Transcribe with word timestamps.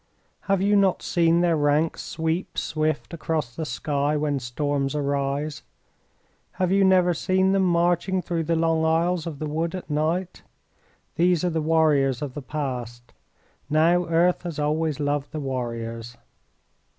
Have 0.45 0.63
you 0.63 0.75
not 0.75 1.03
seen 1.03 1.41
their 1.41 1.55
ranks 1.55 2.01
sweep 2.01 2.57
swift 2.57 3.13
across 3.13 3.55
the 3.55 3.65
sky 3.67 4.17
when 4.17 4.39
storms 4.39 4.95
arise? 4.95 5.61
Have 6.53 6.71
you 6.71 6.83
never 6.83 7.13
seen 7.13 7.51
them 7.51 7.65
marching 7.65 8.19
through 8.19 8.45
the 8.45 8.55
long 8.55 8.83
aisles 8.83 9.27
of 9.27 9.37
the 9.37 9.45
wood 9.45 9.75
at 9.75 9.91
night? 9.91 10.41
These 11.17 11.43
are 11.45 11.51
the 11.51 11.61
warriors 11.61 12.23
of 12.23 12.33
the 12.33 12.41
past. 12.41 13.13
Now 13.69 14.07
earth 14.07 14.41
has 14.41 14.57
always 14.57 14.99
loved 14.99 15.31
the 15.31 15.39
warriors." 15.39 16.17